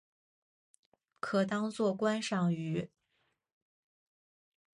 [1.19, 2.89] 可当作观赏鱼。